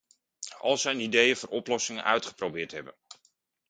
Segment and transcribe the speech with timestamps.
[0.59, 2.95] Al zijn ideeën voor oplossingen uitgeprobeerd hebben.